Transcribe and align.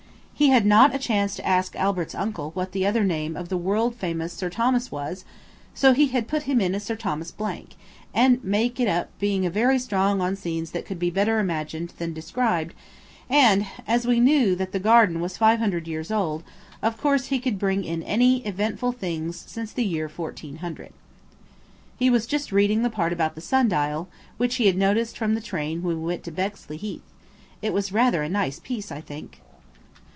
He 0.33 0.47
had 0.49 0.65
not 0.65 0.91
had 0.91 0.99
a 0.99 1.03
chance 1.03 1.35
to 1.35 1.47
ask 1.47 1.75
Albert's 1.75 2.15
uncle 2.15 2.49
what 2.55 2.71
the 2.71 2.83
other 2.83 3.03
name 3.03 3.37
of 3.37 3.49
the 3.49 3.57
world 3.59 3.95
famous 3.95 4.33
Sir 4.33 4.49
Thomas 4.49 4.91
was, 4.91 5.23
so 5.75 5.93
had 5.93 6.09
to 6.11 6.23
put 6.23 6.43
him 6.49 6.59
in 6.59 6.73
as 6.73 6.81
Sir 6.81 6.95
Thomas 6.95 7.29
Blank, 7.29 7.75
and 8.11 8.43
make 8.43 8.79
it 8.79 8.87
up 8.87 9.11
being 9.19 9.47
very 9.51 9.77
strong 9.77 10.19
on 10.19 10.35
scenes 10.35 10.71
that 10.71 10.83
could 10.83 10.97
be 10.97 11.11
better 11.11 11.37
imagined 11.37 11.93
than 11.99 12.11
described, 12.11 12.73
and, 13.29 13.67
as 13.87 14.07
we 14.07 14.19
knew 14.19 14.55
that 14.55 14.71
the 14.71 14.79
garden 14.79 15.19
was 15.19 15.37
five 15.37 15.59
hundred 15.59 15.87
years 15.87 16.09
old, 16.09 16.41
of 16.81 16.97
course 16.97 17.27
he 17.27 17.37
could 17.37 17.59
bring 17.59 17.83
in 17.83 18.01
any 18.01 18.43
eventful 18.43 18.91
things 18.93 19.39
since 19.45 19.71
the 19.71 19.85
year 19.85 20.07
1400. 20.09 20.91
He 21.99 22.09
was 22.09 22.25
just 22.25 22.51
reading 22.51 22.81
the 22.81 22.89
part 22.89 23.13
about 23.13 23.35
the 23.35 23.41
sundial, 23.41 24.09
which 24.37 24.55
he 24.55 24.65
had 24.65 24.75
noticed 24.75 25.15
from 25.19 25.35
the 25.35 25.39
train 25.41 25.83
when 25.83 26.01
we 26.01 26.07
went 26.07 26.23
to 26.23 26.31
Bexley 26.31 26.77
Heath 26.77 27.03
It 27.61 27.73
was 27.73 27.91
rather 27.91 28.23
a 28.23 28.27
nice 28.29 28.59
piece, 28.59 28.91
I 28.91 29.01
think. 29.01 29.39